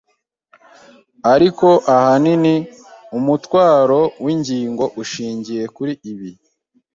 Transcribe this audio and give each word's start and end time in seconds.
Ariko 1.33 1.67
ahanini 1.95 2.55
umutwaro 3.17 4.01
w'ingingo 4.23 4.83
ushingiye 5.01 5.63
kuri 5.75 5.93
ibi 6.11 6.29